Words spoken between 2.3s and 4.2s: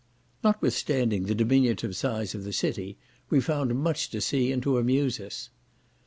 of the city, we found much to